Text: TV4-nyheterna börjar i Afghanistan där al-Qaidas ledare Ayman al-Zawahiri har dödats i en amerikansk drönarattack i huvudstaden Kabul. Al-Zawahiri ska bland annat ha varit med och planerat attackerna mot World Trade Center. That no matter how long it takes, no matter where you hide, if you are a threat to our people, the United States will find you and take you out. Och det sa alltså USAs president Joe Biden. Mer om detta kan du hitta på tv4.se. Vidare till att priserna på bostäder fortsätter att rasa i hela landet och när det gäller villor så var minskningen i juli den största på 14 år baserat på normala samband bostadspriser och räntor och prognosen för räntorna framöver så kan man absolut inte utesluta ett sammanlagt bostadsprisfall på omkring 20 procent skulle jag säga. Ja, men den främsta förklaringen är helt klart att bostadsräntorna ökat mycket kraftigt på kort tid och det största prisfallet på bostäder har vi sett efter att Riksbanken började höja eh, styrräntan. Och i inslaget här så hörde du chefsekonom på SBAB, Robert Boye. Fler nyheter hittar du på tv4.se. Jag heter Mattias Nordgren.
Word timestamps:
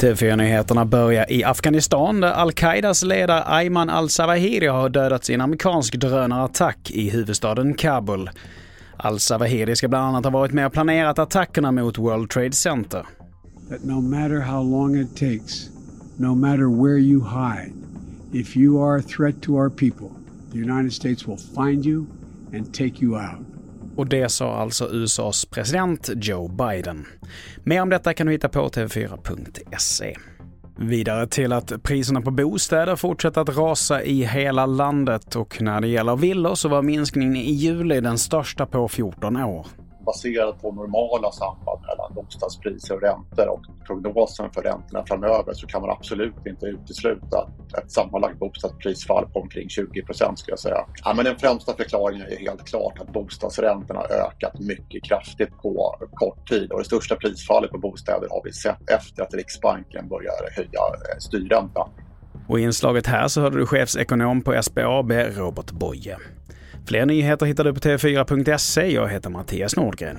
TV4-nyheterna 0.00 0.84
börjar 0.84 1.32
i 1.32 1.44
Afghanistan 1.44 2.20
där 2.20 2.32
al-Qaidas 2.32 3.02
ledare 3.02 3.42
Ayman 3.46 3.90
al-Zawahiri 3.90 4.66
har 4.66 4.88
dödats 4.88 5.30
i 5.30 5.34
en 5.34 5.40
amerikansk 5.40 5.96
drönarattack 5.96 6.90
i 6.90 7.10
huvudstaden 7.10 7.74
Kabul. 7.74 8.30
Al-Zawahiri 8.96 9.76
ska 9.76 9.88
bland 9.88 10.04
annat 10.04 10.24
ha 10.24 10.30
varit 10.30 10.52
med 10.52 10.66
och 10.66 10.72
planerat 10.72 11.18
attackerna 11.18 11.72
mot 11.72 11.98
World 11.98 12.30
Trade 12.30 12.52
Center. 12.52 13.06
That 13.70 13.84
no 13.84 14.00
matter 14.00 14.40
how 14.40 14.62
long 14.62 14.96
it 14.96 15.16
takes, 15.16 15.70
no 16.16 16.34
matter 16.34 16.82
where 16.82 16.98
you 16.98 17.20
hide, 17.20 17.72
if 18.32 18.56
you 18.56 18.84
are 18.84 18.98
a 18.98 19.02
threat 19.02 19.42
to 19.42 19.52
our 19.52 19.70
people, 19.70 20.08
the 20.52 20.58
United 20.58 20.92
States 20.92 21.26
will 21.26 21.38
find 21.54 21.86
you 21.86 22.06
and 22.52 22.74
take 22.74 23.04
you 23.04 23.16
out. 23.16 23.49
Och 24.00 24.06
det 24.06 24.28
sa 24.28 24.56
alltså 24.56 24.88
USAs 24.88 25.44
president 25.44 26.10
Joe 26.16 26.48
Biden. 26.48 27.06
Mer 27.64 27.82
om 27.82 27.88
detta 27.88 28.14
kan 28.14 28.26
du 28.26 28.32
hitta 28.32 28.48
på 28.48 28.68
tv4.se. 28.68 30.16
Vidare 30.78 31.26
till 31.26 31.52
att 31.52 31.82
priserna 31.82 32.20
på 32.20 32.30
bostäder 32.30 32.96
fortsätter 32.96 33.40
att 33.40 33.56
rasa 33.56 34.02
i 34.02 34.24
hela 34.24 34.66
landet 34.66 35.36
och 35.36 35.62
när 35.62 35.80
det 35.80 35.88
gäller 35.88 36.16
villor 36.16 36.54
så 36.54 36.68
var 36.68 36.82
minskningen 36.82 37.36
i 37.36 37.52
juli 37.52 38.00
den 38.00 38.18
största 38.18 38.66
på 38.66 38.88
14 38.88 39.36
år 39.36 39.66
baserat 40.06 40.62
på 40.62 40.72
normala 40.72 41.32
samband 41.32 41.69
bostadspriser 42.30 42.94
och 42.94 43.02
räntor 43.02 43.48
och 43.48 43.62
prognosen 43.86 44.50
för 44.50 44.62
räntorna 44.62 45.04
framöver 45.06 45.52
så 45.52 45.66
kan 45.66 45.80
man 45.80 45.90
absolut 45.90 46.46
inte 46.46 46.66
utesluta 46.66 47.48
ett 47.78 47.90
sammanlagt 47.90 48.38
bostadsprisfall 48.38 49.26
på 49.26 49.40
omkring 49.40 49.68
20 49.68 50.02
procent 50.02 50.38
skulle 50.38 50.52
jag 50.52 50.58
säga. 50.58 50.84
Ja, 51.04 51.14
men 51.14 51.24
den 51.24 51.38
främsta 51.38 51.76
förklaringen 51.76 52.26
är 52.26 52.36
helt 52.36 52.64
klart 52.64 52.98
att 52.98 53.12
bostadsräntorna 53.12 54.00
ökat 54.00 54.60
mycket 54.60 55.04
kraftigt 55.04 55.58
på 55.62 55.96
kort 56.14 56.48
tid 56.48 56.72
och 56.72 56.78
det 56.78 56.84
största 56.84 57.16
prisfallet 57.16 57.70
på 57.70 57.78
bostäder 57.78 58.28
har 58.30 58.42
vi 58.44 58.52
sett 58.52 58.90
efter 58.90 59.22
att 59.22 59.34
Riksbanken 59.34 60.08
började 60.08 60.48
höja 60.56 60.68
eh, 60.68 61.18
styrräntan. 61.18 61.90
Och 62.48 62.60
i 62.60 62.62
inslaget 62.62 63.06
här 63.06 63.28
så 63.28 63.40
hörde 63.40 63.58
du 63.58 63.66
chefsekonom 63.66 64.42
på 64.42 64.62
SBAB, 64.62 65.12
Robert 65.12 65.70
Boye. 65.70 66.16
Fler 66.86 67.06
nyheter 67.06 67.46
hittar 67.46 67.64
du 67.64 67.74
på 67.74 67.80
tv4.se. 67.80 68.92
Jag 68.92 69.08
heter 69.08 69.30
Mattias 69.30 69.76
Nordgren. 69.76 70.18